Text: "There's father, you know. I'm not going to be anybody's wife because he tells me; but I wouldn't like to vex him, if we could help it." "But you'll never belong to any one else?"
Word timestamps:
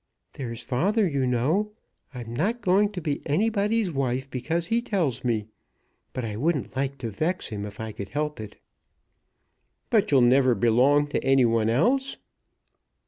"There's 0.33 0.63
father, 0.63 1.07
you 1.07 1.27
know. 1.27 1.73
I'm 2.11 2.33
not 2.33 2.63
going 2.63 2.91
to 2.93 2.99
be 3.01 3.21
anybody's 3.27 3.91
wife 3.93 4.27
because 4.31 4.65
he 4.65 4.81
tells 4.81 5.23
me; 5.23 5.45
but 6.11 6.25
I 6.25 6.37
wouldn't 6.37 6.75
like 6.75 6.97
to 6.97 7.11
vex 7.11 7.49
him, 7.49 7.67
if 7.67 7.77
we 7.77 7.93
could 7.93 8.09
help 8.09 8.39
it." 8.39 8.55
"But 9.91 10.09
you'll 10.09 10.21
never 10.21 10.55
belong 10.55 11.05
to 11.09 11.23
any 11.23 11.45
one 11.45 11.69
else?" 11.69 12.17